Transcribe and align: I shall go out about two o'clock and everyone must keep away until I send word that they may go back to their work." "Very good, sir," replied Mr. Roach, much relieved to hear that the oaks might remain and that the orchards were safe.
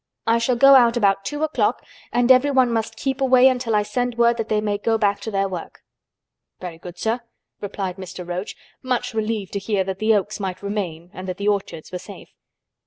I 0.25 0.39
shall 0.39 0.55
go 0.55 0.73
out 0.73 0.97
about 0.97 1.23
two 1.25 1.43
o'clock 1.43 1.85
and 2.11 2.31
everyone 2.31 2.71
must 2.73 2.95
keep 2.95 3.21
away 3.21 3.47
until 3.47 3.75
I 3.75 3.83
send 3.83 4.17
word 4.17 4.37
that 4.37 4.49
they 4.49 4.59
may 4.59 4.79
go 4.79 4.97
back 4.97 5.19
to 5.19 5.29
their 5.29 5.47
work." 5.47 5.83
"Very 6.59 6.79
good, 6.79 6.97
sir," 6.97 7.19
replied 7.59 7.97
Mr. 7.97 8.27
Roach, 8.27 8.55
much 8.81 9.13
relieved 9.13 9.53
to 9.53 9.59
hear 9.59 9.83
that 9.83 9.99
the 9.99 10.15
oaks 10.15 10.39
might 10.39 10.63
remain 10.63 11.11
and 11.13 11.27
that 11.27 11.37
the 11.37 11.47
orchards 11.47 11.91
were 11.91 11.99
safe. 11.99 12.29